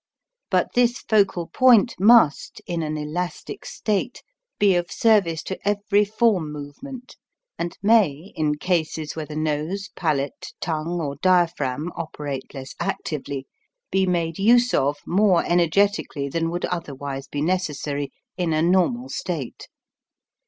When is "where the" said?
9.15-9.35